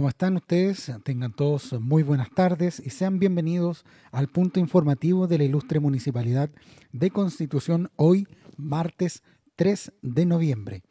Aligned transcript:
¿Cómo 0.00 0.08
están 0.08 0.36
ustedes? 0.36 0.90
Tengan 1.04 1.34
todos 1.34 1.74
muy 1.74 2.02
buenas 2.02 2.30
tardes 2.30 2.80
y 2.80 2.88
sean 2.88 3.18
bienvenidos 3.18 3.84
al 4.12 4.28
punto 4.28 4.58
informativo 4.58 5.26
de 5.26 5.36
la 5.36 5.44
ilustre 5.44 5.78
Municipalidad 5.78 6.48
de 6.90 7.10
Constitución 7.10 7.90
hoy, 7.96 8.26
martes 8.56 9.22
3 9.56 9.92
de 10.00 10.24
noviembre. 10.24 10.82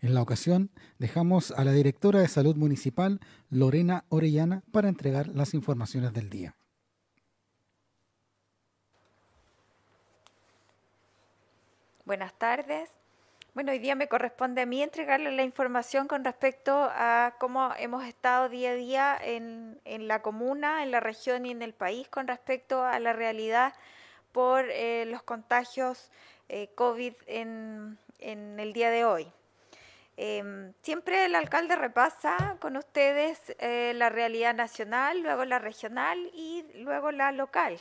En 0.00 0.14
la 0.14 0.22
ocasión 0.22 0.70
dejamos 0.98 1.50
a 1.50 1.62
la 1.62 1.72
directora 1.72 2.20
de 2.20 2.28
Salud 2.28 2.56
Municipal, 2.56 3.20
Lorena 3.50 4.06
Orellana, 4.08 4.62
para 4.72 4.88
entregar 4.88 5.28
las 5.28 5.52
informaciones 5.52 6.14
del 6.14 6.30
día. 6.30 6.56
Buenas 12.06 12.32
tardes. 12.38 12.88
Bueno, 13.54 13.70
hoy 13.70 13.78
día 13.78 13.94
me 13.94 14.08
corresponde 14.08 14.62
a 14.62 14.66
mí 14.66 14.82
entregarle 14.82 15.30
la 15.30 15.44
información 15.44 16.08
con 16.08 16.24
respecto 16.24 16.90
a 16.90 17.36
cómo 17.38 17.72
hemos 17.78 18.04
estado 18.04 18.48
día 18.48 18.72
a 18.72 18.74
día 18.74 19.16
en, 19.22 19.78
la 19.84 20.22
comuna, 20.22 20.82
en 20.82 20.90
la 20.90 20.98
región 20.98 21.46
y 21.46 21.52
en 21.52 21.62
el 21.62 21.72
país 21.72 22.08
con 22.08 22.26
respecto 22.26 22.84
a 22.84 22.98
la 22.98 23.12
realidad 23.12 23.72
por 24.32 24.68
eh, 24.70 25.04
los 25.06 25.22
contagios 25.22 26.10
eh, 26.48 26.70
COVID 26.74 27.14
en, 27.28 27.96
el 28.18 28.72
día 28.72 28.90
de 28.90 29.04
hoy. 29.04 29.30
Em, 30.16 30.72
siempre 30.82 31.26
el 31.26 31.36
alcalde 31.36 31.76
repasa 31.76 32.56
con 32.58 32.76
ustedes 32.76 33.54
eh, 33.60 33.92
la 33.94 34.08
realidad 34.08 34.56
nacional, 34.56 35.20
luego 35.20 35.44
la 35.44 35.60
regional 35.60 36.18
y 36.34 36.64
luego 36.74 37.12
la 37.12 37.30
local. 37.30 37.80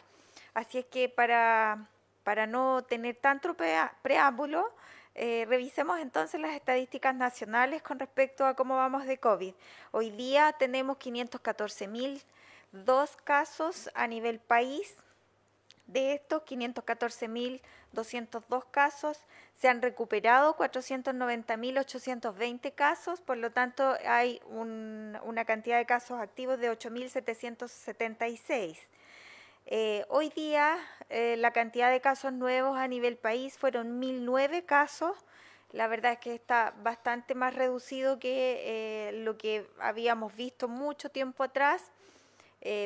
Así 0.53 0.77
es 0.77 0.85
que 0.85 1.09
para, 1.09 1.87
para 2.23 2.45
no 2.45 2.83
tener 2.83 3.15
tanto 3.15 3.55
preámbulo, 4.03 4.71
eh, 5.15 5.45
revisemos 5.47 5.99
entonces 5.99 6.41
las 6.41 6.55
estadísticas 6.55 7.15
nacionales 7.15 7.83
con 7.83 7.99
respecto 7.99 8.45
a 8.45 8.55
cómo 8.55 8.77
vamos 8.77 9.05
de 9.05 9.19
COVID. 9.19 9.53
Hoy 9.91 10.09
día 10.09 10.55
tenemos 10.57 10.97
514.002 10.97 13.15
casos 13.23 13.91
a 13.93 14.07
nivel 14.07 14.39
país. 14.39 14.95
De 15.85 16.13
estos 16.13 16.41
514.202 16.43 18.63
casos 18.71 19.19
se 19.53 19.67
han 19.67 19.81
recuperado 19.81 20.55
490.820 20.55 22.73
casos, 22.73 23.19
por 23.21 23.37
lo 23.37 23.51
tanto 23.51 23.95
hay 24.07 24.41
una 24.49 25.45
cantidad 25.45 25.77
de 25.77 25.85
casos 25.85 26.19
activos 26.19 26.57
de 26.59 26.71
8.776. 26.71 28.77
Eh, 29.65 30.05
hoy 30.09 30.29
día 30.29 30.77
eh, 31.09 31.35
la 31.37 31.51
cantidad 31.51 31.89
de 31.89 32.01
casos 32.01 32.33
nuevos 32.33 32.77
a 32.77 32.87
nivel 32.87 33.17
país 33.17 33.57
fueron 33.57 34.01
1.009 34.01 34.65
casos. 34.65 35.15
La 35.71 35.87
verdad 35.87 36.13
es 36.13 36.19
que 36.19 36.35
está 36.35 36.73
bastante 36.83 37.33
más 37.33 37.55
reducido 37.55 38.19
que 38.19 39.09
eh, 39.09 39.11
lo 39.13 39.37
que 39.37 39.67
habíamos 39.79 40.35
visto 40.35 40.67
mucho 40.67 41.09
tiempo 41.09 41.43
atrás, 41.43 41.91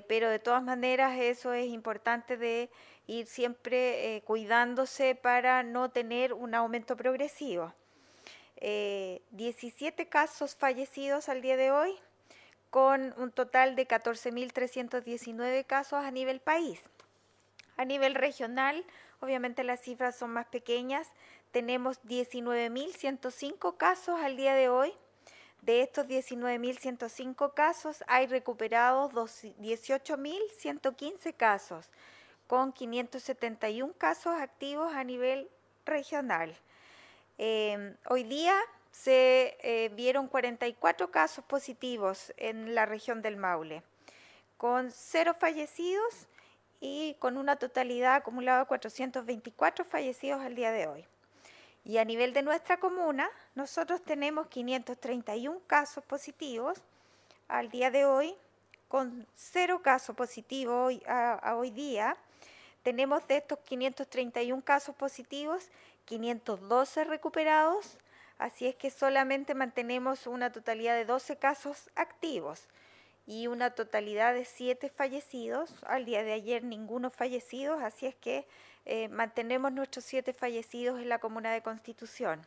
pero 0.08 0.30
de 0.30 0.39
todas 0.39 0.64
maneras 0.64 1.19
eso 1.19 1.53
es 1.53 1.67
importante 1.67 2.36
de 2.36 2.72
ir 3.06 3.28
siempre 3.28 4.23
cuidándose 4.25 5.14
para 5.14 5.62
no 5.62 5.91
tener 5.91 6.34
un 6.34 6.56
aumento 6.56 6.97
progresivo. 6.97 7.73
17 8.59 10.09
casos 10.09 10.56
fallecidos 10.56 11.30
al 11.30 11.44
día 11.44 11.58
de 11.58 11.69
hoy, 11.69 11.95
con 12.69 13.13
un 13.17 13.31
total 13.31 13.75
de 13.75 13.87
14.319 13.87 15.65
casos 15.65 16.03
a 16.03 16.11
nivel 16.11 16.39
país. 16.39 16.79
A 17.77 17.85
nivel 17.85 18.13
regional, 18.15 18.83
obviamente 19.19 19.63
las 19.63 19.81
cifras 19.81 20.17
son 20.17 20.31
más 20.31 20.47
pequeñas. 20.47 21.07
Tenemos 21.51 22.01
19.105 22.03 23.77
casos 23.77 24.19
al 24.19 24.35
día 24.35 24.56
de 24.56 24.69
hoy. 24.69 24.91
De 25.61 25.81
estos 25.81 26.07
19.105 26.07 27.53
casos 27.53 28.03
hay 28.07 28.25
recuperados 28.27 29.13
18.115 29.13 31.35
casos, 31.35 31.89
con 32.47 32.72
571 32.72 33.94
casos 33.97 34.33
activos 34.39 34.94
a 34.94 35.03
nivel 35.03 35.50
regional. 35.85 36.56
Eh, 37.38 37.95
hoy 38.09 38.23
día 38.23 38.57
se 39.03 39.58
eh, 39.62 39.90
vieron 39.90 40.28
44 40.28 41.12
casos 41.12 41.46
positivos 41.46 42.34
en 42.38 42.74
la 42.74 42.85
región 42.85 43.22
del 43.22 43.38
Maule, 43.38 43.84
con 44.58 44.91
cero 44.91 45.35
fallecidos 45.38 46.28
y 46.80 47.16
con 47.19 47.38
una 47.38 47.57
totalidad 47.57 48.16
acumulada 48.16 48.59
de 48.62 48.66
424 48.66 49.86
fallecidos 49.86 50.41
al 50.41 50.56
día 50.56 50.72
de 50.72 50.88
hoy. 50.88 51.06
Y 51.86 52.00
a 52.00 52.06
nivel 52.06 52.34
de 52.34 52.41
nuestra 52.41 52.80
comuna, 52.80 53.30
nosotros 53.56 54.02
tenemos 54.02 54.47
531 54.47 55.62
casos 55.68 56.03
positivos 56.03 56.81
al 57.47 57.69
día 57.69 57.91
de 57.91 58.06
hoy, 58.06 58.36
con 58.88 59.28
cero 59.36 59.81
casos 59.84 60.16
positivos 60.16 60.94
a 61.06 61.56
hoy 61.56 61.69
día. 61.72 62.18
Tenemos 62.84 63.25
de 63.28 63.38
estos 63.38 63.59
531 63.59 64.62
casos 64.63 64.96
positivos, 64.96 65.69
512 66.06 67.03
recuperados, 67.03 67.97
Así 68.38 68.68
es 68.68 68.75
que 68.75 68.92
solamente 68.92 69.56
mantenemos 69.56 70.28
una 70.28 70.52
totalidad 70.52 70.96
de 70.96 71.06
12 71.06 71.38
casos 71.38 71.90
activos 71.96 72.68
y 73.25 73.48
una 73.48 73.72
totalidad 73.72 74.34
de 74.34 74.46
7 74.46 74.90
fallecidos. 74.90 75.74
Al 75.86 76.06
día 76.06 76.24
de 76.24 76.34
ayer 76.34 76.64
ninguno 76.64 77.09
fallecido, 77.09 77.80
así 77.80 78.06
es 78.06 78.16
que 78.16 78.46
eh, 78.86 79.08
mantenemos 79.09 79.72
nuestros 79.72 80.06
7 80.06 80.34
fallecidos 80.34 81.00
en 81.02 81.09
la 81.09 81.20
comuna 81.20 81.52
de 81.52 81.62
Constitución. 81.62 82.46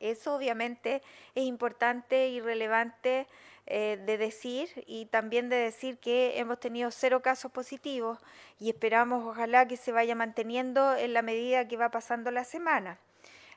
Eso 0.00 0.36
obviamente 0.36 1.02
es 1.34 1.44
importante 1.44 2.28
y 2.28 2.40
relevante 2.40 3.26
eh, 3.66 4.00
de 4.06 4.16
decir 4.16 4.68
y 4.86 5.06
también 5.06 5.48
de 5.48 5.56
decir 5.56 5.98
que 5.98 6.38
hemos 6.38 6.60
tenido 6.60 6.90
cero 6.90 7.20
casos 7.20 7.50
positivos 7.50 8.18
y 8.60 8.70
esperamos 8.70 9.26
ojalá 9.26 9.66
que 9.66 9.76
se 9.76 9.92
vaya 9.92 10.14
manteniendo 10.14 10.96
en 10.96 11.12
la 11.12 11.22
medida 11.22 11.66
que 11.66 11.76
va 11.76 11.90
pasando 11.90 12.30
la 12.30 12.44
semana. 12.44 12.98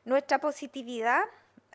Nuestra 0.03 0.39
positividad 0.39 1.22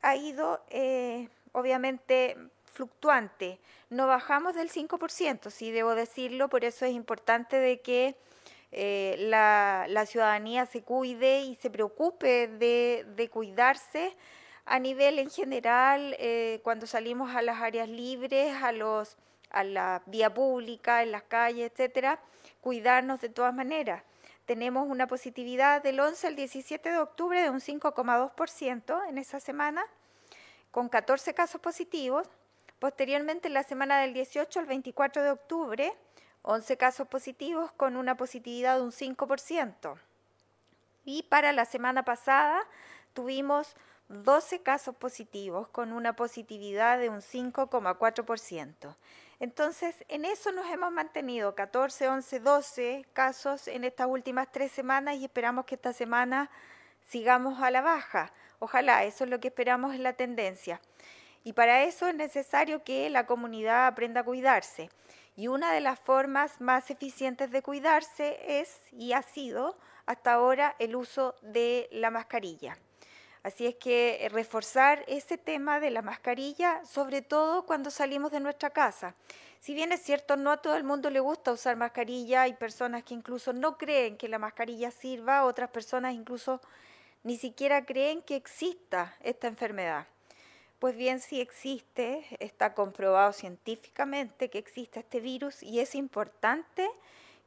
ha 0.03 0.17
ido 0.17 0.61
eh, 0.71 1.29
obviamente 1.53 2.37
fluctuante. 2.73 3.59
No 3.89 4.07
bajamos 4.07 4.55
del 4.55 4.71
5%, 4.71 5.51
sí 5.51 5.71
debo 5.71 5.95
decirlo, 5.95 6.49
por 6.49 6.65
eso 6.65 6.85
es 6.85 6.93
importante 6.93 7.57
de 7.57 7.81
que 7.81 8.17
eh, 8.73 9.17
la, 9.19 10.05
ciudadanía 10.07 10.67
se 10.67 10.83
cuide 10.83 11.41
y 11.41 11.55
se 11.55 11.71
preocupe 11.71 12.49
de, 12.49 13.31
cuidarse 13.33 14.17
a 14.65 14.79
nivel 14.81 15.21
en 15.21 15.31
general, 15.31 16.17
eh, 16.19 16.61
cuando 16.65 16.87
salimos 16.87 17.35
a 17.35 17.43
las 17.43 17.63
áreas 17.63 17.89
libres, 17.89 18.55
a, 18.61 18.73
los, 18.73 19.17
a 19.51 19.63
la 19.63 20.03
vía 20.07 20.35
pública, 20.35 21.05
en 21.05 21.13
las 21.13 21.23
calles, 21.23 21.71
etcétera, 21.71 22.19
cuidarnos 22.61 23.21
de 23.21 23.29
todas 23.29 23.55
maneras 23.55 24.03
tenemos 24.47 24.89
una 24.89 25.09
positividad 25.09 25.83
del 25.83 25.99
11 26.01 26.29
al 26.29 26.37
17 26.37 26.91
de 26.91 26.99
octubre 26.99 27.43
de 27.43 27.51
un 27.51 27.61
5,2% 27.61 29.09
en 29.09 29.19
esa 29.19 29.41
semana, 29.41 29.85
con 30.71 30.89
14 30.89 31.35
casos 31.35 31.61
positivos. 31.61 32.29
Posteriormente, 32.79 33.49
en 33.49 33.55
la 33.55 33.65
semana 33.65 34.01
del 34.01 34.15
18 34.15 34.61
al 34.61 34.67
24 34.67 35.23
de 35.23 35.31
octubre, 35.31 35.93
11 36.43 36.77
casos 36.77 37.09
positivos 37.09 37.73
con 37.73 37.97
una 37.97 38.17
positividad 38.17 38.77
de 38.77 38.83
un 38.83 38.93
5%. 38.93 39.99
Y 41.05 41.25
para 41.25 41.53
la 41.53 41.65
semana 41.65 42.05
pasada 42.05 42.61
tuvimos 43.15 43.75
12 44.09 44.63
casos 44.63 44.95
positivos 44.95 45.67
con 45.69 45.93
una 45.93 46.15
positividad 46.15 46.99
de 46.99 47.09
un 47.09 47.21
5,4%. 47.21 48.95
Entonces, 49.39 49.95
en 50.09 50.25
eso 50.25 50.51
nos 50.53 50.67
hemos 50.71 50.91
mantenido 50.91 51.55
14, 51.55 52.09
11, 52.09 52.41
12 52.41 53.07
casos 53.13 53.69
en 53.69 53.85
estas 53.85 54.07
últimas 54.07 54.51
tres 54.51 54.73
semanas 54.73 55.17
y 55.17 55.25
esperamos 55.25 55.67
que 55.67 55.75
esta 55.75 55.93
semana 55.93 56.51
sigamos 57.07 57.61
a 57.61 57.71
la 57.71 57.83
baja. 57.83 58.33
Ojalá, 58.59 59.05
eso 59.05 59.25
es 59.25 59.31
lo 59.31 59.39
que 59.39 59.49
esperamos 59.49 59.95
en 59.95 60.03
la 60.03 60.15
tendencia. 60.15 60.81
Y 61.45 61.53
para 61.53 61.85
eso 61.85 62.09
es 62.09 62.15
necesario 62.15 62.83
que 62.83 63.11
la 63.11 63.27
comunidad 63.27 63.87
aprenda 63.87 64.23
a 64.23 64.25
cuidarse. 64.25 64.91
Y 65.37 65.49
una 65.49 65.71
de 65.71 65.83
las 65.83 66.01
formas 66.01 66.61
más 66.61 66.91
eficientes 66.91 67.51
de 67.51 67.63
cuidarse 67.63 68.39
es 68.61 68.81
y 68.91 69.13
ha 69.13 69.21
sido 69.21 69.77
hasta 70.07 70.33
ahora 70.33 70.75
el 70.79 70.97
uso 70.97 71.35
de 71.43 71.89
la 71.93 72.11
mascarilla. 72.11 72.79
Así 73.47 73.65
es 73.65 73.77
que 73.77 74.25
eh, 74.25 74.29
reforzar 74.29 75.05
ese 75.07 75.39
tema 75.39 75.79
de 75.79 75.91
la 75.91 76.03
mascarilla, 76.03 76.85
sobre 76.85 77.23
todo 77.23 77.65
cuando 77.65 77.93
salimos 77.93 78.33
de 78.33 78.41
nuestra 78.41 78.71
casa. 78.71 79.15
Si 79.61 79.73
bien 79.73 79.93
es 79.93 80.03
cierto, 80.03 80.37
no 80.37 80.51
a 80.51 80.57
todo 80.57 80.75
el 80.75 80.83
mundo 80.83 81.11
le 81.11 81.21
gusta 81.21 81.53
usar 81.53 81.77
mascarilla, 81.77 82.43
hay 82.43 82.55
personas 82.55 83.05
que 83.05 83.15
incluso 83.15 83.53
no 83.53 83.79
creen 83.79 84.17
que 84.17 84.29
la 84.29 84.41
mascarilla 84.41 84.91
sirva, 84.91 85.45
otras 85.45 85.71
personas 85.71 86.13
incluso 86.13 86.61
ni 87.23 87.37
siquiera 87.37 87.85
creen 87.85 88.21
que 88.21 88.35
exista 88.35 89.15
esta 89.21 89.47
enfermedad. 89.47 90.09
Pues 90.81 90.97
bien, 90.97 91.21
si 91.21 91.41
existe, 91.41 92.27
está 92.41 92.75
comprobado 92.75 93.33
científicamente 93.33 94.51
que 94.51 94.59
existe 94.59 94.99
este 94.99 95.21
virus 95.21 95.63
y 95.63 95.79
es 95.79 95.95
importante 95.95 96.91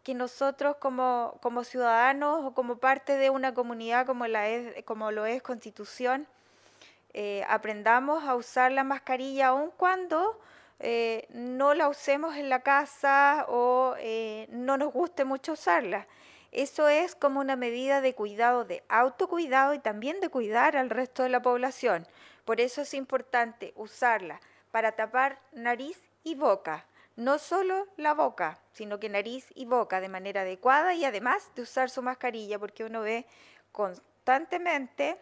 que 0.04 0.14
nosotros 0.14 0.78
como, 0.78 1.38
como 1.42 1.64
ciudadanos 1.64 2.46
o 2.46 2.54
como 2.54 2.78
parte 2.78 3.18
de 3.18 3.30
una 3.30 3.54
comunidad 3.54 4.06
como, 4.06 4.28
la 4.28 4.48
es, 4.48 4.84
como 4.86 5.12
lo 5.12 5.26
es 5.26 5.42
Constitución, 5.42 6.28
eh, 7.14 7.44
aprendamos 7.48 8.24
a 8.24 8.36
usar 8.36 8.72
la 8.72 8.84
mascarilla 8.84 9.48
aun 9.48 9.72
cuando 9.76 10.40
eh, 10.80 11.28
no 11.30 11.74
la 11.74 11.90
usemos 11.90 12.36
en 12.36 12.50
la 12.50 12.62
casa 12.62 13.46
o 13.50 13.96
no 14.50 14.78
nos 14.78 14.94
guste 14.94 15.26
mucho 15.26 15.54
usarla. 15.54 16.08
Eso 16.52 16.88
es 16.90 17.16
como 17.16 17.40
una 17.40 17.56
medida 17.56 18.02
de 18.02 18.16
cuidado, 18.16 18.66
de 18.66 18.84
autocuidado 18.90 19.74
y 19.74 19.80
también 19.80 20.20
de 20.20 20.30
cuidar 20.30 20.76
al 20.78 20.90
resto 20.90 21.24
de 21.24 21.30
la 21.30 21.42
población. 21.42 22.08
Por 22.44 22.60
eso 22.60 22.82
es 22.82 22.96
importante 22.96 23.74
usarla 23.76 24.40
para 24.72 24.94
tapar 24.94 25.40
nariz 25.52 26.02
y 26.24 26.34
boca. 26.34 26.86
No 27.20 27.38
solo 27.38 27.86
la 27.98 28.14
boca, 28.14 28.62
sino 28.72 28.98
que 28.98 29.10
nariz 29.10 29.52
y 29.54 29.66
boca 29.66 30.00
de 30.00 30.08
manera 30.08 30.44
adecuada 30.44 30.94
y 30.94 31.04
además 31.04 31.52
de 31.54 31.64
usar 31.64 31.90
su 31.90 32.02
mascarilla, 32.02 32.58
porque 32.58 32.86
uno 32.86 33.02
ve 33.02 33.26
constantemente 33.74 35.20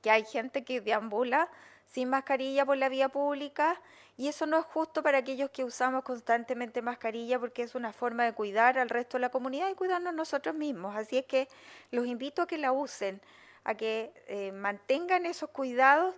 que 0.00 0.12
hay 0.12 0.24
gente 0.24 0.62
que 0.62 0.80
deambula 0.80 1.50
sin 1.86 2.08
mascarilla 2.08 2.64
por 2.64 2.76
la 2.76 2.88
vía 2.88 3.08
pública 3.08 3.80
y 4.16 4.28
eso 4.28 4.46
no 4.46 4.60
es 4.60 4.66
justo 4.66 5.02
para 5.02 5.18
aquellos 5.18 5.50
que 5.50 5.64
usamos 5.64 6.04
constantemente 6.04 6.82
mascarilla 6.82 7.40
porque 7.40 7.64
es 7.64 7.74
una 7.74 7.92
forma 7.92 8.24
de 8.24 8.32
cuidar 8.32 8.78
al 8.78 8.88
resto 8.88 9.16
de 9.16 9.22
la 9.22 9.30
comunidad 9.30 9.68
y 9.70 9.74
cuidarnos 9.74 10.14
nosotros 10.14 10.54
mismos. 10.54 10.94
Así 10.94 11.18
es 11.18 11.26
que 11.26 11.48
los 11.90 12.06
invito 12.06 12.42
a 12.42 12.46
que 12.46 12.58
la 12.58 12.70
usen, 12.70 13.20
a 13.64 13.74
que 13.74 14.12
eh, 14.28 14.52
mantengan 14.52 15.26
esos 15.26 15.50
cuidados 15.50 16.14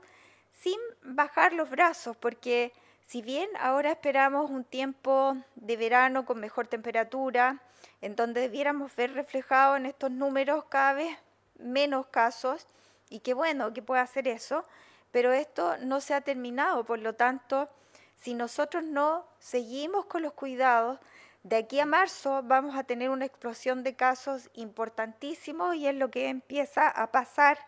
sin 0.53 0.79
bajar 1.01 1.55
los 1.55 1.71
brazos, 1.71 2.19
porque 2.19 2.75
si 3.11 3.23
bien 3.23 3.51
ahora 3.59 3.91
esperamos 3.91 4.53
un 4.53 4.63
tiempo 4.63 5.37
de 5.57 5.77
verano 5.77 6.25
con 6.25 6.39
mejor 6.39 6.69
temperatura, 6.69 7.61
en 8.01 8.15
donde 8.15 8.41
debiéramos 8.41 8.95
ver 8.95 9.15
reflejado 9.15 9.75
en 9.75 9.87
estos 9.87 10.13
números 10.13 10.67
cada 10.69 10.93
vez 10.93 11.19
menos 11.59 12.07
casos, 12.07 12.69
y 13.09 13.19
qué 13.19 13.35
bueno 13.35 13.73
que 13.73 13.83
pueda 13.83 14.03
hacer 14.03 14.29
eso, 14.29 14.65
pero 15.11 15.33
esto 15.33 15.77
no 15.79 16.01
se 16.01 16.15
ha 16.15 16.21
terminado, 16.21 16.85
por 16.85 17.01
lo 17.01 17.17
tanto, 17.17 17.69
si 18.15 18.35
nosotros 18.35 18.85
no 18.85 19.27
seguimos 19.41 20.07
con 20.07 20.23
los 20.23 20.35
cuidados, 20.35 21.01
de 21.43 21.57
aquí 21.57 21.81
a 21.81 21.87
marzo 21.87 22.45
vamos 22.45 22.77
a 22.77 22.85
tener 22.85 23.11
una 23.11 23.25
explosión 23.25 23.83
de 23.83 23.97
casos 23.97 24.51
importantísimos 24.55 25.75
y 25.75 25.89
es 25.89 25.97
lo 25.97 26.13
que 26.13 26.29
empieza 26.29 26.89
a 26.89 27.11
pasar, 27.11 27.59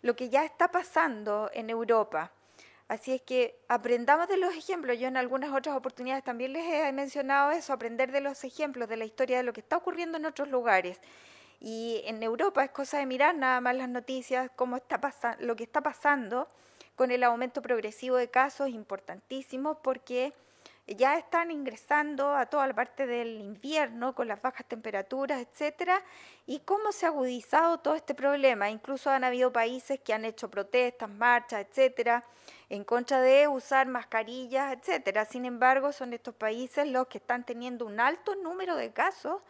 lo 0.00 0.14
que 0.14 0.28
ya 0.28 0.44
está 0.44 0.70
pasando 0.70 1.50
en 1.54 1.70
Europa. 1.70 2.30
Así 2.92 3.14
es 3.14 3.22
que 3.22 3.58
aprendamos 3.68 4.28
de 4.28 4.36
los 4.36 4.54
ejemplos. 4.54 4.98
Yo 4.98 5.08
en 5.08 5.16
algunas 5.16 5.50
otras 5.50 5.74
oportunidades 5.74 6.22
también 6.24 6.52
les 6.52 6.66
he 6.66 6.92
mencionado 6.92 7.50
eso, 7.50 7.72
aprender 7.72 8.12
de 8.12 8.20
los 8.20 8.44
ejemplos, 8.44 8.86
de 8.86 8.98
la 8.98 9.06
historia 9.06 9.38
de 9.38 9.42
lo 9.42 9.54
que 9.54 9.62
está 9.62 9.78
ocurriendo 9.78 10.18
en 10.18 10.26
otros 10.26 10.50
lugares. 10.50 11.00
Y 11.58 12.02
en 12.04 12.22
Europa 12.22 12.62
es 12.62 12.70
cosa 12.70 12.98
de 12.98 13.06
mirar 13.06 13.34
nada 13.34 13.62
más 13.62 13.76
las 13.76 13.88
noticias, 13.88 14.50
cómo 14.56 14.76
está 14.76 15.00
lo 15.40 15.56
que 15.56 15.64
está 15.64 15.80
pasando 15.80 16.50
con 16.94 17.10
el 17.10 17.24
aumento 17.24 17.62
progresivo 17.62 18.16
de 18.16 18.28
casos 18.28 18.68
importantísimos 18.68 19.78
porque 19.82 20.34
ya 20.86 21.16
están 21.16 21.50
ingresando 21.50 22.34
a 22.34 22.44
toda 22.44 22.66
la 22.66 22.74
parte 22.74 23.06
del 23.06 23.40
invierno 23.40 24.14
con 24.14 24.28
las 24.28 24.42
bajas 24.42 24.66
temperaturas, 24.66 25.40
etcétera, 25.40 26.02
y 26.44 26.58
cómo 26.58 26.92
se 26.92 27.06
ha 27.06 27.08
agudizado 27.08 27.78
todo 27.78 27.94
este 27.94 28.14
problema. 28.14 28.68
Incluso 28.68 29.08
han 29.08 29.24
habido 29.24 29.50
países 29.50 29.98
que 30.00 30.12
han 30.12 30.26
hecho 30.26 30.50
protestas, 30.50 31.08
marchas, 31.08 31.64
etcétera, 31.66 32.22
en 32.72 32.84
contra 32.84 33.20
de 33.20 33.48
usar 33.48 33.86
mascarillas, 33.86 34.72
etcétera. 34.72 35.26
Sin 35.26 35.44
embargo, 35.44 35.92
son 35.92 36.14
estos 36.14 36.34
países 36.34 36.88
los 36.88 37.06
que 37.06 37.18
están 37.18 37.44
teniendo 37.44 37.84
un 37.84 38.00
alto 38.00 38.34
número 38.36 38.76
de 38.76 38.94
casos 38.94 39.42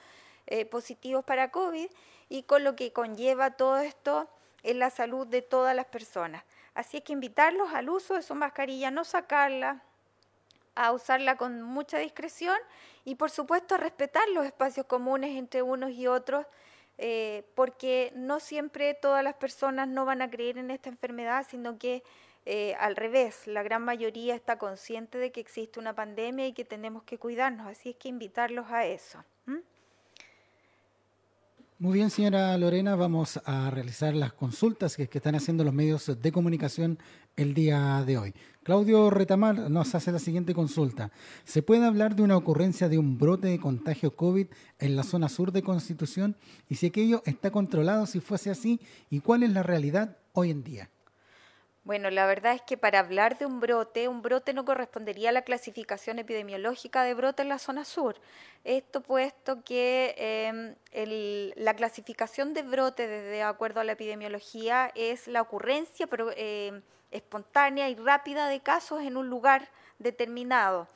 eh, 0.49 0.67
positivos 0.67 1.25
para 1.25 1.53
COVID 1.53 1.87
y 2.29 2.43
con 2.43 2.65
lo 2.65 2.75
que 2.75 2.93
conlleva 2.93 3.53
todo 3.53 3.79
esto 3.79 4.29
en 4.65 4.81
la 4.81 4.91
salud 4.91 5.25
de 5.25 5.41
todas 5.41 5.77
las 5.77 5.87
personas. 5.87 6.43
Así 6.75 6.97
es 6.97 7.05
que 7.05 7.13
invitarlos 7.13 7.73
al 7.73 7.91
uso 7.91 8.15
de 8.15 8.23
su 8.23 8.35
mascarilla, 8.35 8.91
no 8.91 9.05
sacarla, 9.05 9.85
a 10.75 10.91
usarla 10.91 11.37
con 11.37 11.63
mucha 11.63 11.99
discreción 11.99 12.59
y 13.05 13.15
por 13.15 13.31
supuesto 13.31 13.77
a 13.77 13.79
respetar 13.79 14.29
los 14.31 14.45
espacios 14.47 14.87
comunes 14.87 15.39
entre 15.39 15.63
unos 15.63 15.93
y 15.93 16.09
otros, 16.09 16.45
eh, 16.99 17.45
porque 17.55 18.11
no 18.17 18.41
siempre 18.41 18.95
todas 18.95 19.23
las 19.23 19.35
personas 19.35 19.87
no 19.87 20.05
van 20.05 20.23
a 20.23 20.29
creer 20.29 20.59
en 20.59 20.73
esta 20.73 20.89
enfermedad, 20.89 21.47
sino 21.49 21.79
que 21.79 22.03
eh, 22.44 22.75
al 22.81 22.97
revés, 22.97 23.47
la 23.47 23.62
gran 23.62 23.85
mayoría 23.85 24.35
está 24.35 24.59
consciente 24.59 25.19
de 25.19 25.31
que 25.31 25.41
existe 25.41 25.79
una 25.79 25.94
pandemia 25.94 26.47
y 26.47 26.53
que 26.53 26.65
tenemos 26.65 27.05
que 27.05 27.19
cuidarnos, 27.19 27.67
así 27.67 27.91
es 27.91 27.97
que 27.97 28.09
invitarlos 28.09 28.71
a 28.71 28.87
eso. 28.87 29.25
Muy 31.83 31.94
bien, 31.94 32.11
señora 32.11 32.56
Lorena, 32.59 32.94
vamos 32.94 33.41
a 33.44 33.69
realizar 33.69 34.15
las 34.15 34.33
consultas 34.33 34.97
que, 34.97 35.09
están 35.12 35.35
haciendo 35.35 35.65
los 35.65 35.75
medios 35.75 36.23
de 36.23 36.31
comunicación 36.31 36.97
el 37.35 37.55
día 37.55 38.05
de 38.06 38.19
hoy. 38.19 38.35
Claudio 38.62 39.11
Retamar 39.11 39.69
nos 39.69 39.93
hace 39.97 40.12
la 40.12 40.21
siguiente 40.21 40.55
consulta. 40.55 41.11
¿Se 41.43 41.61
puede 41.61 41.85
hablar 41.85 42.15
de 42.15 42.23
una 42.23 42.37
ocurrencia 42.37 42.88
de 42.88 42.99
un 42.99 43.19
brote 43.19 43.49
de 43.49 43.59
contagio 43.59 44.15
COVID 44.15 44.47
en 44.79 44.95
la 44.95 45.03
zona 45.03 45.29
sur 45.29 45.50
de 45.50 45.65
Constitución? 45.65 46.37
Y 46.69 46.77
si 46.77 46.87
aquello 46.87 47.21
está 47.27 47.50
controlado, 47.50 48.06
si 48.06 48.21
fuese 48.21 48.50
así, 48.50 48.81
¿y 49.11 49.19
cuál 49.19 49.43
es 49.43 49.50
la 49.50 49.65
realidad 49.65 50.19
hoy 50.35 50.53
en 50.53 50.62
día? 50.62 50.88
Bueno, 51.84 52.11
la 52.11 52.26
verdad 52.26 52.55
es 52.55 52.62
que 52.62 52.76
para 52.76 53.00
hablar 53.00 53.38
de 53.38 53.46
un 53.46 53.58
brote, 53.58 54.06
un 54.06 54.23
brote 54.23 54.52
no 54.55 54.64
correspondería 54.64 55.31
a 55.31 55.32
la 55.32 55.43
clasificación 55.43 56.20
epidemiológica 56.20 57.02
de 57.02 57.14
brote 57.14 57.43
en 57.43 57.49
la 57.49 57.58
zona 57.58 57.84
sur. 57.84 58.20
Esto 58.62 59.00
puesto 59.00 59.64
que 59.64 60.14
em, 60.17 60.76
la 61.56 61.75
clasificación 61.75 62.55
de 62.55 62.62
brote, 62.62 63.08
de 63.08 63.43
acuerdo 63.43 63.81
a 63.81 63.84
la 63.84 63.93
epidemiología, 63.93 64.93
es 64.94 65.26
la 65.26 65.43
ocurrencia 65.43 66.06
pero, 66.06 66.31
em, 66.37 66.82
espontánea 67.11 67.88
y 67.88 67.96
rápida 67.96 68.46
de 68.46 68.61
casos 68.61 69.02
en 69.02 69.17
un 69.17 69.28
lugar 69.28 69.69
determinado. 69.99 70.87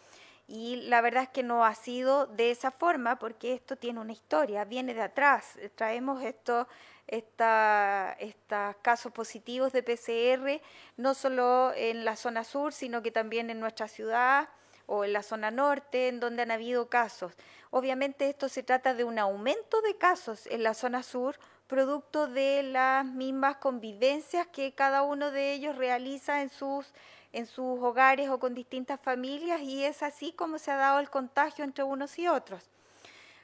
Y 0.48 0.76
la 0.88 1.00
verdad 1.00 1.24
es 1.24 1.28
que 1.30 1.42
no 1.42 1.64
ha 1.64 1.74
sido 1.74 2.26
de 2.28 2.52
esa 2.52 2.70
forma 2.70 3.18
porque 3.18 3.54
esto 3.54 3.74
tiene 3.76 3.98
una 3.98 4.12
historia, 4.12 4.64
viene 4.64 4.94
de 4.94 5.02
atrás. 5.02 5.58
Traemos 5.74 6.22
esto 6.22 6.68
estos 7.06 8.76
casos 8.82 9.12
positivos 9.12 9.72
de 9.72 9.82
PCR, 9.82 10.60
no 10.96 11.14
solo 11.14 11.72
en 11.74 12.04
la 12.04 12.16
zona 12.16 12.44
sur, 12.44 12.72
sino 12.72 13.02
que 13.02 13.10
también 13.10 13.50
en 13.50 13.60
nuestra 13.60 13.88
ciudad 13.88 14.48
o 14.86 15.04
en 15.04 15.12
la 15.12 15.22
zona 15.22 15.50
norte, 15.50 16.08
en 16.08 16.20
donde 16.20 16.42
han 16.42 16.50
habido 16.50 16.88
casos. 16.88 17.32
Obviamente 17.70 18.28
esto 18.28 18.48
se 18.48 18.62
trata 18.62 18.94
de 18.94 19.04
un 19.04 19.18
aumento 19.18 19.80
de 19.82 19.96
casos 19.96 20.46
en 20.46 20.62
la 20.62 20.74
zona 20.74 21.02
sur, 21.02 21.36
producto 21.66 22.28
de 22.28 22.62
las 22.62 23.04
mismas 23.04 23.56
convivencias 23.56 24.46
que 24.46 24.72
cada 24.72 25.02
uno 25.02 25.32
de 25.32 25.52
ellos 25.52 25.76
realiza 25.76 26.42
en 26.42 26.50
sus, 26.50 26.92
en 27.32 27.46
sus 27.46 27.82
hogares 27.82 28.28
o 28.28 28.38
con 28.38 28.54
distintas 28.54 29.00
familias, 29.00 29.60
y 29.60 29.84
es 29.84 30.02
así 30.02 30.32
como 30.32 30.58
se 30.58 30.70
ha 30.70 30.76
dado 30.76 31.00
el 31.00 31.10
contagio 31.10 31.64
entre 31.64 31.82
unos 31.84 32.18
y 32.18 32.28
otros. 32.28 32.70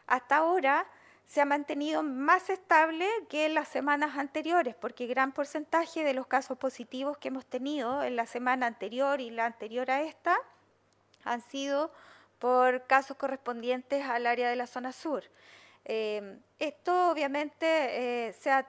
Hasta 0.06 0.36
ahora, 0.36 0.86
se 1.32 1.40
ha 1.40 1.46
mantenido 1.46 2.02
más 2.02 2.50
estable 2.50 3.08
que 3.30 3.46
en 3.46 3.54
las 3.54 3.68
semanas 3.68 4.18
anteriores, 4.18 4.74
porque 4.74 5.06
gran 5.06 5.32
porcentaje 5.32 6.04
de 6.04 6.12
los 6.12 6.26
casos 6.26 6.58
positivos 6.58 7.16
que 7.16 7.28
hemos 7.28 7.46
tenido 7.46 8.02
en 8.02 8.16
la 8.16 8.26
semana 8.26 8.66
anterior 8.66 9.18
y 9.18 9.30
la 9.30 9.46
anterior 9.46 9.90
a 9.90 10.02
esta 10.02 10.36
han 11.24 11.40
sido 11.40 11.90
por 12.38 12.86
casos 12.86 13.16
correspondientes 13.16 14.04
al 14.04 14.26
área 14.26 14.50
de 14.50 14.56
la 14.56 14.66
zona 14.66 14.92
sur. 14.92 15.24
Eh, 15.86 16.38
esto 16.58 17.10
obviamente 17.10 18.28
eh, 18.28 18.34
se 18.34 18.50
ha, 18.50 18.68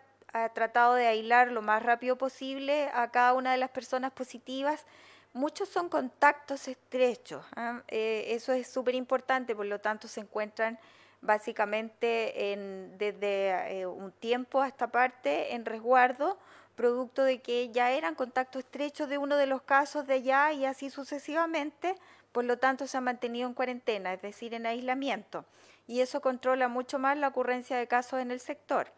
tratado 0.56 0.94
de 0.94 1.06
aislar 1.06 1.52
lo 1.52 1.62
más 1.62 1.84
rápido 1.84 2.18
posible 2.18 2.90
a 2.94 3.12
cada 3.12 3.34
una 3.34 3.52
de 3.52 3.58
las 3.58 3.72
personas 3.72 4.14
positivas. 4.14 4.86
Muchos 5.34 5.68
son 5.68 5.90
contactos 5.90 6.70
estrechos, 6.70 7.46
¿ah? 7.58 7.82
eh, 7.90 8.28
eso 8.30 8.54
es 8.54 8.72
súper 8.72 8.96
importante, 8.96 9.54
por 9.54 9.66
lo 9.66 9.82
tanto 9.82 10.08
se 10.08 10.22
encuentran 10.22 10.80
básicamente 11.24 12.56
desde 12.98 13.80
eh, 13.80 13.88
un 13.88 14.12
tiempo 14.12 14.62
a 14.62 14.68
esta 14.68 14.88
parte 14.88 15.56
en 15.56 15.66
resguardo, 15.66 16.38
producto 16.76 17.24
de 17.24 17.40
que 17.40 17.70
ya 17.72 17.92
eran 17.92 18.16
contacto 18.16 18.60
estrecho 18.60 19.08
de 19.08 19.18
uno 19.18 19.38
de 19.38 19.48
los 19.48 19.62
casos 19.62 20.06
de 20.06 20.16
allá 20.16 20.52
y 20.52 20.66
así 20.66 20.90
sucesivamente, 20.90 21.96
por 22.32 22.44
lo 22.46 22.58
tanto 22.58 22.88
se 22.88 22.98
ha 22.98 23.02
mantenido 23.02 23.48
en 23.48 23.54
cuarentena, 23.54 24.14
es 24.14 24.22
decir, 24.22 24.54
en 24.54 24.66
aislamiento. 24.66 25.46
Y 25.88 26.02
eso 26.02 26.22
controla 26.22 26.68
mucho 26.68 27.00
más 27.00 27.18
la 27.18 27.30
ocurrencia 27.30 27.78
de 27.78 27.88
casos 27.88 28.20
en 28.20 28.32
el 28.32 28.40
sector. 28.40 28.92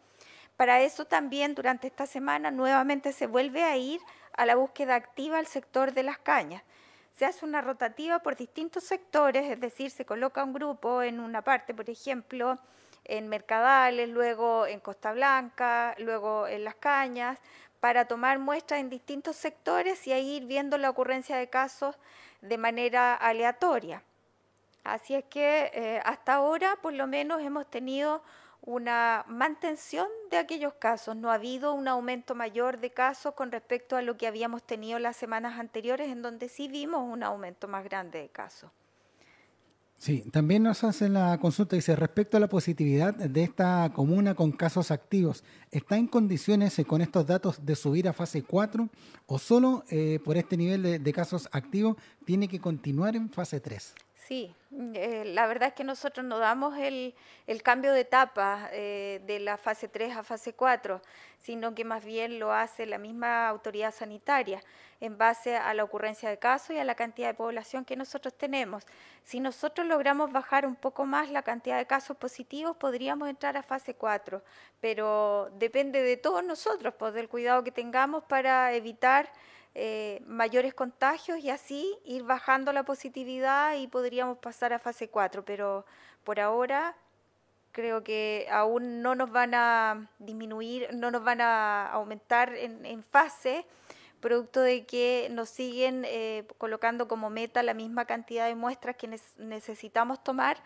Para 0.56 0.80
eso 0.80 1.04
también 1.04 1.54
durante 1.54 1.86
esta 1.86 2.06
semana 2.06 2.50
nuevamente 2.50 3.12
se 3.12 3.26
vuelve 3.26 3.62
a 3.62 3.76
ir 3.76 4.00
a 4.32 4.46
la 4.46 4.56
búsqueda 4.56 4.94
activa 4.94 5.38
al 5.38 5.46
sector 5.46 5.92
de 5.92 6.02
las 6.02 6.18
cañas 6.18 6.62
se 7.16 7.24
hace 7.24 7.46
una 7.46 7.62
rotativa 7.62 8.18
por 8.18 8.36
distintos 8.36 8.84
sectores, 8.84 9.50
es 9.50 9.58
decir, 9.58 9.90
se 9.90 10.04
coloca 10.04 10.44
un 10.44 10.52
grupo 10.52 11.02
en 11.02 11.18
una 11.18 11.40
parte, 11.40 11.72
por 11.72 11.88
ejemplo, 11.88 12.58
en 13.04 13.28
Mercadales, 13.28 14.10
luego 14.10 14.66
en 14.66 14.80
Costa 14.80 15.12
Blanca, 15.12 15.94
luego 15.98 16.46
en 16.46 16.64
Las 16.64 16.74
Cañas, 16.74 17.38
para 17.80 18.04
tomar 18.04 18.38
muestras 18.38 18.80
en 18.80 18.90
distintos 18.90 19.36
sectores 19.36 20.06
y 20.06 20.12
ahí 20.12 20.36
ir 20.36 20.44
viendo 20.44 20.76
la 20.76 20.90
ocurrencia 20.90 21.38
de 21.38 21.48
casos 21.48 21.96
de 22.42 22.58
manera 22.58 23.14
aleatoria. 23.14 24.02
Así 24.84 25.14
es 25.14 25.24
que 25.24 25.70
eh, 25.72 26.02
hasta 26.04 26.34
ahora, 26.34 26.76
por 26.82 26.92
lo 26.92 27.06
menos, 27.06 27.40
hemos 27.40 27.66
tenido 27.70 28.22
una 28.66 29.24
mantención 29.28 30.08
de 30.30 30.36
aquellos 30.36 30.74
casos. 30.74 31.16
No 31.16 31.30
ha 31.30 31.34
habido 31.34 31.72
un 31.72 31.88
aumento 31.88 32.34
mayor 32.34 32.78
de 32.80 32.90
casos 32.90 33.34
con 33.34 33.50
respecto 33.52 33.96
a 33.96 34.02
lo 34.02 34.18
que 34.18 34.26
habíamos 34.26 34.62
tenido 34.64 34.98
las 34.98 35.16
semanas 35.16 35.58
anteriores, 35.58 36.10
en 36.10 36.20
donde 36.20 36.48
sí 36.48 36.68
vimos 36.68 37.00
un 37.10 37.22
aumento 37.22 37.68
más 37.68 37.84
grande 37.84 38.18
de 38.18 38.28
casos. 38.28 38.70
Sí, 39.98 40.24
también 40.30 40.62
nos 40.62 40.84
hacen 40.84 41.14
la 41.14 41.38
consulta, 41.38 41.74
dice, 41.74 41.96
respecto 41.96 42.36
a 42.36 42.40
la 42.40 42.48
positividad 42.48 43.14
de 43.14 43.42
esta 43.42 43.90
comuna 43.94 44.34
con 44.34 44.52
casos 44.52 44.90
activos, 44.90 45.42
¿está 45.70 45.96
en 45.96 46.06
condiciones 46.06 46.78
eh, 46.78 46.84
con 46.84 47.00
estos 47.00 47.26
datos 47.26 47.64
de 47.64 47.74
subir 47.76 48.06
a 48.06 48.12
fase 48.12 48.42
4 48.42 48.90
o 49.26 49.38
solo 49.38 49.84
eh, 49.88 50.20
por 50.22 50.36
este 50.36 50.58
nivel 50.58 50.82
de, 50.82 50.98
de, 50.98 51.12
casos 51.14 51.48
activos 51.50 51.96
tiene 52.26 52.46
que 52.46 52.60
continuar 52.60 53.16
en 53.16 53.30
fase 53.30 53.58
3? 53.58 53.94
Sí, 54.26 54.52
eh, 54.94 55.22
la 55.24 55.46
verdad 55.46 55.68
es 55.68 55.74
que 55.74 55.84
nosotros 55.84 56.26
no 56.26 56.40
damos 56.40 56.76
el, 56.78 57.14
el 57.46 57.62
cambio 57.62 57.92
de 57.92 58.00
etapa 58.00 58.68
eh, 58.72 59.20
de 59.24 59.38
la 59.38 59.56
fase 59.56 59.86
3 59.86 60.16
a 60.16 60.24
fase 60.24 60.52
4, 60.52 61.00
sino 61.38 61.76
que 61.76 61.84
más 61.84 62.04
bien 62.04 62.40
lo 62.40 62.52
hace 62.52 62.86
la 62.86 62.98
misma 62.98 63.46
autoridad 63.46 63.94
sanitaria 63.94 64.60
en 65.00 65.16
base 65.16 65.56
a 65.56 65.72
la 65.74 65.84
ocurrencia 65.84 66.28
de 66.28 66.40
casos 66.40 66.74
y 66.74 66.78
a 66.80 66.84
la 66.84 66.96
cantidad 66.96 67.28
de 67.28 67.34
población 67.34 67.84
que 67.84 67.94
nosotros 67.94 68.34
tenemos. 68.36 68.84
Si 69.22 69.38
nosotros 69.38 69.86
logramos 69.86 70.32
bajar 70.32 70.66
un 70.66 70.74
poco 70.74 71.06
más 71.06 71.30
la 71.30 71.42
cantidad 71.42 71.78
de 71.78 71.86
casos 71.86 72.16
positivos, 72.16 72.76
podríamos 72.76 73.28
entrar 73.28 73.56
a 73.56 73.62
fase 73.62 73.94
4, 73.94 74.42
pero 74.80 75.50
depende 75.56 76.02
de 76.02 76.16
todos 76.16 76.42
nosotros, 76.42 76.94
pues, 76.98 77.14
del 77.14 77.28
cuidado 77.28 77.62
que 77.62 77.70
tengamos 77.70 78.24
para 78.24 78.72
evitar 78.72 79.30
eh, 79.78 80.22
mayores 80.26 80.72
contagios 80.72 81.38
y 81.40 81.50
así 81.50 81.98
ir 82.02 82.22
bajando 82.22 82.72
la 82.72 82.84
positividad 82.84 83.76
y 83.76 83.88
podríamos 83.88 84.38
pasar 84.38 84.72
a 84.72 84.78
fase 84.78 85.10
4, 85.10 85.44
pero 85.44 85.84
por 86.24 86.40
ahora 86.40 86.96
creo 87.72 88.02
que 88.02 88.48
aún 88.50 89.02
no 89.02 89.14
nos 89.14 89.30
van 89.30 89.52
a 89.52 90.08
disminuir, 90.18 90.88
no 90.94 91.10
nos 91.10 91.22
van 91.22 91.42
a 91.42 91.88
aumentar 91.88 92.54
en, 92.54 93.02
fase, 93.02 93.66
producto 94.20 94.62
de 94.62 94.86
que 94.86 95.28
nos 95.30 95.50
siguen 95.50 96.04
eh, 96.06 96.46
colocando 96.56 97.06
como 97.06 97.28
meta 97.28 97.62
la 97.62 97.74
misma 97.74 98.06
cantidad 98.06 98.46
de 98.46 98.54
muestras 98.54 98.96
que 98.96 99.14
necesitamos 99.36 100.24
tomar 100.24 100.56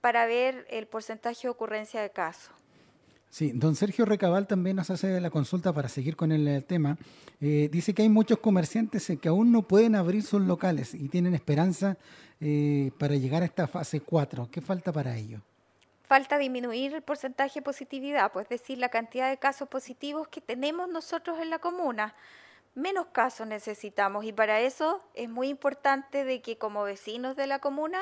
para 0.00 0.26
ver 0.26 0.64
el 0.70 0.86
porcentaje 0.86 1.42
de 1.42 1.48
ocurrencia 1.48 2.02
de 2.02 2.10
casos. 2.10 2.59
Sí, 3.30 3.52
don 3.54 3.76
Sergio 3.76 4.04
Recabal 4.04 4.48
también 4.48 4.74
nos 4.74 4.90
hace 4.90 5.20
la 5.20 5.30
consulta 5.30 5.72
para 5.72 5.88
seguir 5.88 6.16
con 6.16 6.32
el, 6.32 6.64
tema. 6.64 6.98
Eh, 7.40 7.68
dice 7.70 7.94
que 7.94 8.02
hay 8.02 8.08
muchos 8.08 8.38
comerciantes 8.40 9.12
que 9.22 9.28
aún 9.28 9.52
no 9.52 9.62
pueden 9.62 9.94
abrir 9.94 10.24
sus 10.24 10.42
locales 10.42 10.94
y 10.94 11.08
tienen 11.08 11.34
esperanza 11.34 11.96
eh, 12.40 12.90
para 12.98 13.14
llegar 13.14 13.42
a 13.42 13.44
esta 13.44 13.68
fase 13.68 14.00
4. 14.00 14.48
¿Qué 14.50 14.60
falta 14.60 14.92
para 14.92 15.16
ello? 15.16 15.40
Falta 16.08 16.38
disminuir 16.38 16.92
el 16.92 17.02
porcentaje 17.02 17.60
de 17.60 17.62
positividad, 17.62 18.32
pues 18.32 18.46
es 18.50 18.60
decir, 18.60 18.78
la 18.78 18.88
cantidad 18.88 19.30
de 19.30 19.36
casos 19.36 19.68
positivos 19.68 20.26
que 20.26 20.40
tenemos 20.40 20.88
nosotros 20.88 21.38
en 21.38 21.50
la 21.50 21.60
comuna. 21.60 22.16
Menos 22.74 23.06
casos 23.12 23.46
necesitamos 23.46 24.24
y 24.24 24.32
para 24.32 24.58
eso 24.58 25.04
es 25.14 25.28
muy 25.28 25.48
importante 25.48 26.24
de 26.24 26.42
que 26.42 26.58
como 26.58 26.82
vecinos 26.82 27.36
de 27.36 27.46
la 27.46 27.60
comuna 27.60 28.00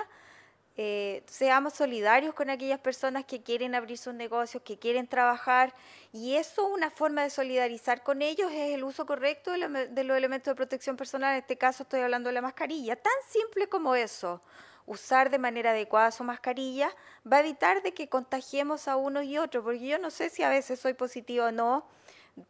eh, 0.80 1.24
seamos 1.26 1.74
solidarios 1.74 2.34
con 2.34 2.50
aquellas 2.50 2.78
personas 2.78 3.24
que 3.24 3.42
quieren 3.42 3.74
abrir 3.74 3.98
sus 3.98 4.14
negocios, 4.14 4.62
que 4.62 4.78
quieren 4.78 5.08
trabajar, 5.08 5.74
y 6.12 6.36
eso 6.36 6.68
una 6.68 6.88
forma 6.88 7.24
de 7.24 7.30
solidarizar 7.30 8.04
con 8.04 8.22
ellos 8.22 8.52
es 8.52 8.76
el 8.76 8.84
uso 8.84 9.04
correcto 9.04 9.50
de, 9.50 10.04
los 10.04 10.16
elementos 10.16 10.52
de 10.52 10.54
protección 10.54 10.96
personal, 10.96 11.32
en 11.32 11.40
este 11.40 11.58
caso 11.58 11.82
estoy 11.82 11.98
hablando 11.98 12.28
de 12.28 12.34
la 12.34 12.42
mascarilla, 12.42 12.94
tan 12.94 13.12
simple 13.28 13.68
como 13.68 13.96
eso. 13.96 14.40
Usar 14.86 15.30
de 15.30 15.38
manera 15.40 15.70
adecuada 15.70 16.12
su 16.12 16.22
mascarilla 16.22 16.94
va 17.30 17.38
a 17.38 17.40
evitar 17.40 17.82
de 17.82 17.92
que 17.92 18.08
contagiemos 18.08 18.86
a 18.86 18.94
uno 18.96 19.20
y 19.20 19.36
otro, 19.36 19.64
porque 19.64 19.84
yo 19.84 19.98
no 19.98 20.12
sé 20.12 20.30
si 20.30 20.44
a 20.44 20.48
veces 20.48 20.78
soy 20.78 20.94
positivo 20.94 21.46
o 21.46 21.50
no, 21.50 21.88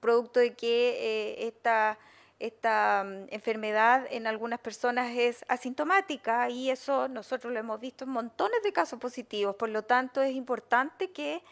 producto 0.00 0.38
de 0.38 0.52
que 0.52 0.98
eh, 1.00 1.46
esta 1.48 1.98
esta 2.38 3.04
mm, 3.04 3.26
enfermedad 3.30 4.06
en 4.10 4.26
algunas 4.26 4.60
personas 4.60 5.10
es 5.16 5.44
asintomática 5.48 6.48
y 6.50 6.70
eso 6.70 7.08
nosotros 7.08 7.52
lo 7.52 7.58
hemos 7.58 7.80
visto 7.80 8.04
en 8.04 8.10
montones 8.10 8.62
de 8.62 8.72
casos 8.72 8.98
positivos. 8.98 9.56
Por 9.56 9.70
lo 9.70 9.82
tanto, 9.82 10.22
es 10.22 10.34
importante 10.34 11.10
que 11.10 11.42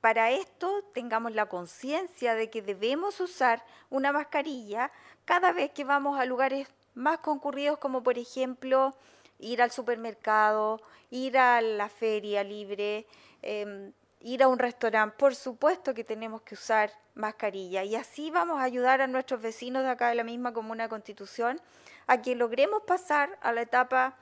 para 0.00 0.30
esto 0.32 0.82
tengamos 0.92 1.32
la 1.32 1.46
conciencia 1.46 2.34
de 2.34 2.50
que 2.50 2.60
debemos 2.60 3.20
usar 3.20 3.64
una 3.88 4.12
mascarilla 4.12 4.90
cada 5.24 5.52
vez 5.52 5.70
que 5.70 5.84
vamos 5.84 6.18
a 6.18 6.24
lugares 6.24 6.68
más 6.94 7.18
concurridos 7.18 7.78
como 7.78 8.02
por 8.02 8.18
ejemplo 8.18 8.94
ir 9.38 9.62
al 9.62 9.70
supermercado, 9.70 10.80
ir 11.10 11.38
a 11.38 11.60
la 11.60 11.88
feria 11.88 12.42
libre, 12.42 13.06
em, 13.42 13.92
ir 14.22 14.42
a 14.42 14.48
un 14.48 14.58
restaurante, 14.58 15.16
por 15.18 15.34
supuesto 15.34 15.94
que 15.94 16.04
tenemos 16.04 16.42
que 16.42 16.54
usar 16.54 16.92
mascarilla 17.14 17.84
y 17.84 17.96
así 17.96 18.30
vamos 18.30 18.60
a 18.60 18.64
ayudar 18.64 19.00
a 19.00 19.06
nuestros 19.06 19.42
vecinos 19.42 19.82
de 19.82 19.90
acá 19.90 20.08
de 20.08 20.14
la 20.14 20.24
misma 20.24 20.52
Comuna 20.52 20.88
Constitución 20.88 21.60
a 22.06 22.22
que 22.22 22.34
logremos 22.34 22.82
pasar 22.82 23.38
a 23.42 23.52
la 23.52 23.62
etapa 23.62 24.16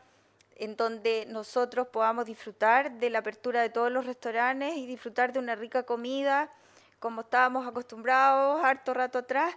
en 0.56 0.76
donde 0.76 1.26
nosotros 1.28 1.88
podamos 1.88 2.26
disfrutar 2.26 2.92
de 2.98 3.10
la 3.10 3.20
apertura 3.20 3.62
de 3.62 3.70
todos 3.70 3.90
los 3.90 4.06
restaurantes 4.06 4.76
y 4.76 4.86
disfrutar 4.86 5.32
de 5.32 5.38
una 5.38 5.54
rica 5.54 5.84
comida 5.84 6.50
como 6.98 7.22
estábamos 7.22 7.66
acostumbrados 7.66 8.62
harto 8.62 8.92
rato 8.92 9.18
atrás, 9.18 9.56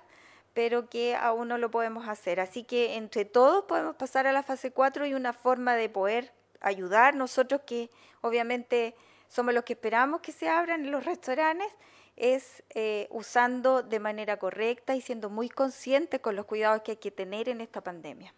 pero 0.53 0.89
que 0.89 1.15
aún 1.15 1.49
no 1.49 1.57
lo 1.57 1.69
podemos 1.69 2.07
hacer. 2.07 2.39
Así 2.39 2.63
que 2.63 2.95
entre 2.95 3.25
todos 3.25 3.65
podemos 3.65 3.95
pasar 3.95 4.27
a 4.27 4.31
la 4.31 4.43
fase 4.43 4.71
4 4.71 5.05
y 5.05 5.13
una 5.13 5.33
forma 5.33 5.75
de 5.75 5.89
poder 5.89 6.31
ayudar 6.61 7.15
nosotros 7.15 7.61
que 7.65 7.89
obviamente 8.21 8.95
somos 9.27 9.53
los 9.53 9.63
que 9.63 9.73
esperamos 9.73 10.21
que 10.21 10.31
se 10.31 10.47
abran 10.47 10.91
los 10.91 11.05
restaurantes, 11.05 11.67
es 12.15 12.63
eh, 12.75 13.07
usando 13.11 13.81
de 13.81 13.99
manera 13.99 14.37
correcta 14.37 14.95
y 14.95 15.01
siendo 15.01 15.29
muy 15.29 15.49
conscientes 15.49 16.19
con 16.19 16.35
los 16.35 16.45
cuidados 16.45 16.81
que 16.83 16.91
hay 16.91 16.97
que 16.97 17.11
tener 17.11 17.49
en 17.49 17.61
esta 17.61 17.81
pandemia. 17.81 18.33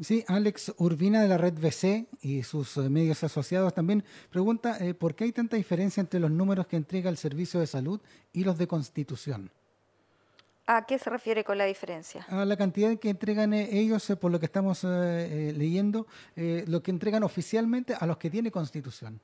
Sí, 0.00 0.24
Alex 0.28 0.72
Urbina 0.78 1.20
de 1.20 1.28
la 1.28 1.36
red 1.36 1.52
BC 1.52 2.06
y 2.22 2.42
sus 2.42 2.78
eh, 2.78 2.88
medios 2.88 3.22
asociados 3.22 3.74
también 3.74 4.02
pregunta 4.30 4.78
eh, 4.80 4.94
por 4.94 5.14
qué 5.14 5.24
hay 5.24 5.32
tanta 5.32 5.56
diferencia 5.56 6.00
entre 6.00 6.20
los 6.20 6.30
números 6.30 6.66
que 6.66 6.76
entrega 6.76 7.10
el 7.10 7.18
Servicio 7.18 7.60
de 7.60 7.66
Salud 7.66 8.00
y 8.32 8.44
los 8.44 8.56
de 8.56 8.66
Constitución. 8.66 9.50
¿A 10.66 10.86
qué 10.86 10.98
se 10.98 11.10
refiere 11.10 11.44
con 11.44 11.58
la 11.58 11.66
diferencia? 11.66 12.24
A 12.28 12.44
la 12.44 12.56
cantidad 12.56 12.96
que 12.96 13.10
entregan 13.10 13.52
ellos, 13.52 14.12
por 14.20 14.30
lo 14.30 14.38
que 14.38 14.46
estamos 14.46 14.84
leyendo, 14.84 16.06
lo 16.36 16.80
que 16.80 16.92
entregan 16.92 17.24
oficialmente 17.24 17.94
a 17.98 18.06
los 18.06 18.18
que 18.18 18.30
tiene 18.30 18.52
Constitución 18.52 19.20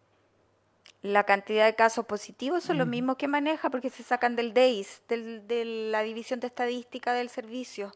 la 1.02 1.24
cantidad 1.24 1.66
de 1.66 1.74
casos 1.74 2.06
positivos 2.06 2.64
son 2.64 2.78
los 2.78 2.86
mismos 2.86 3.16
que 3.16 3.28
maneja 3.28 3.70
porque 3.70 3.90
se 3.90 4.02
sacan 4.02 4.34
del 4.34 4.54
DEIS, 4.54 5.02
de 5.08 5.64
la 5.90 6.02
División 6.02 6.40
de 6.40 6.48
Estadística 6.48 7.12
del 7.12 7.28
Servicio. 7.28 7.92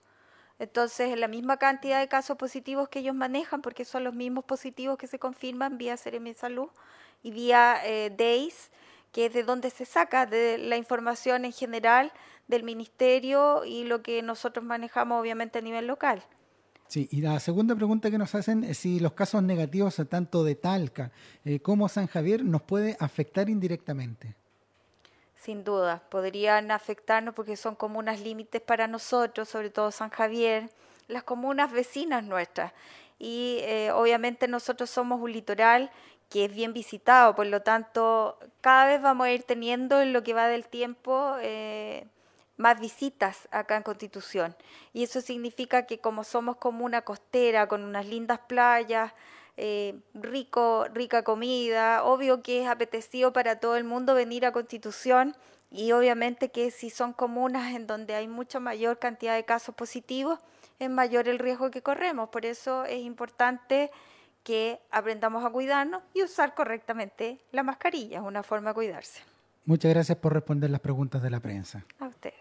Entonces, 0.59 1.19
la 1.19 1.27
misma 1.27 1.57
cantidad 1.57 2.01
de 2.01 2.09
casos 2.09 2.37
positivos 2.37 2.89
que 2.89 2.99
ellos 2.99 3.15
manejan, 3.15 3.63
porque 3.63 3.87
son 3.87 4.05
los 4.05 4.15
mismos 4.15 4.45
positivos 4.45 4.99
que 4.99 5.07
se 5.07 5.19
confirman 5.19 5.79
vía 5.79 5.97
Seremi 5.97 6.35
Salud 6.35 6.69
y 7.23 7.31
vía 7.31 7.81
eh, 7.85 8.11
DEIS, 8.15 8.71
que 9.11 9.27
es 9.27 9.33
de 9.33 9.43
donde 9.43 9.71
se 9.71 9.87
saca 9.87 10.27
de 10.27 10.59
la 10.59 10.77
información 10.77 11.45
en 11.45 11.53
general 11.53 12.13
del 12.47 12.63
ministerio 12.63 13.65
y 13.65 13.85
lo 13.85 14.03
que 14.03 14.23
nosotros 14.23 14.65
manejamos 14.65 15.21
obviamente 15.21 15.59
a 15.59 15.63
nivel 15.63 15.87
local. 15.87 16.23
Sí, 16.91 17.07
y 17.13 17.21
la 17.21 17.39
segunda 17.39 17.77
pregunta 17.77 18.11
que 18.11 18.19
nos 18.19 18.35
hacen 18.35 18.65
es 18.65 18.79
si 18.79 18.99
los 18.99 19.13
casos 19.13 19.45
negativos 19.45 20.03
tanto 20.11 20.43
de 20.43 20.57
Talca 20.57 21.13
eh, 21.45 21.61
como 21.61 21.89
San 21.89 22.09
Javier 22.09 22.45
nos 22.45 22.63
puede 22.63 22.97
afectar 22.99 23.49
indirectamente. 23.49 24.35
Sin 25.37 25.63
duda, 25.63 26.03
podrían 26.11 26.73
afectarnos 26.73 27.33
porque 27.33 27.57
son 27.57 27.77
comunas 27.77 28.21
límites 28.21 28.61
para 28.61 28.89
nosotros, 28.89 29.49
sobre 29.49 29.71
todo 29.71 29.93
San 29.93 30.11
Javier, 30.11 30.69
las 31.07 31.23
comunas 31.23 31.71
vecinas 31.71 32.25
nuestras. 32.25 32.73
Y 33.21 33.59
eh, 33.61 33.93
obviamente 33.93 34.49
nosotros 34.49 34.91
somos 34.91 35.21
un 35.21 35.31
litoral 35.31 35.93
que 36.29 36.47
es 36.47 36.53
bien 36.53 36.73
visitado, 36.73 37.37
por 37.37 37.47
lo 37.47 37.63
tanto, 37.63 38.37
cada 38.61 38.87
vez 38.87 39.01
vamos 39.01 39.29
a 39.29 39.31
ir 39.31 39.45
teniendo 39.45 40.01
en 40.01 40.13
lo 40.13 40.25
que 40.25 40.35
va 40.35 40.49
del 40.49 40.67
tiempo. 40.67 41.37
Eh, 41.41 42.09
más 42.61 42.79
visitas 42.79 43.49
acá 43.51 43.77
en 43.77 43.83
Constitución. 43.83 44.55
Y 44.93 45.03
eso 45.03 45.23
significa 45.23 45.87
que 45.87 45.99
como 45.99 46.25
somos 46.25 46.57
como 46.57 46.85
una 46.85 47.03
costera 47.03 47.67
con 47.67 47.83
unas 47.83 48.07
lindas 48.07 48.39
playas, 48.41 49.13
eh, 49.57 49.99
rico, 50.15 50.85
rica 50.93 51.23
comida, 51.25 52.05
obvio 52.05 52.43
que 52.43 52.63
es 52.63 52.69
apetecido 52.69 53.33
para 53.33 53.61
todo 53.61 53.77
el 53.77 53.85
mundo 53.85 54.15
venir 54.15 54.45
a 54.45 54.53
Constitución 54.53 55.35
y 55.71 55.93
obviamente 55.93 56.51
que 56.51 56.71
si 56.71 56.91
son 56.91 57.15
comunas 57.15 57.75
en 57.75 57.87
donde 57.87 58.15
hay 58.15 58.29
mucha 58.29 58.61
mayor 58.61 58.99
cantidad 58.99 59.35
de 59.35 59.45
casos 59.45 59.75
positivos, 59.75 60.39
es 60.79 60.91
mayor 60.91 61.29
el 61.29 61.39
riesgo 61.39 61.71
que 61.71 61.83
corremos. 61.83 62.29
Por 62.29 62.45
eso 62.45 62.85
es 62.85 63.01
importante 63.01 63.91
que 64.45 64.81
aprendamos 64.91 65.45
a 65.45 65.51
cuidarnos 65.51 66.03
y 66.13 66.23
usar 66.23 66.55
correctamente 66.55 67.39
la 67.53 67.63
mascarilla, 67.63 68.19
es 68.19 68.25
una 68.25 68.43
forma 68.43 68.71
de 68.71 68.75
cuidarse. 68.75 69.23
Muchas 69.65 69.93
gracias 69.93 70.19
por 70.19 70.35
responder 70.35 70.71
las 70.71 70.81
preguntas 70.81 71.23
de 71.23 71.31
la 71.31 71.41
prensa. 71.41 71.85
A 71.99 72.07
usted. 72.07 72.33